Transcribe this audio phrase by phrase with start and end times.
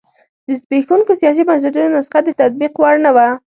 [0.47, 3.27] د زبېښونکو سیاسي بنسټونو نسخه د تطبیق وړ نه وه.